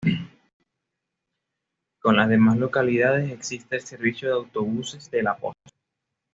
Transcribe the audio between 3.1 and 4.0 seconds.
existe el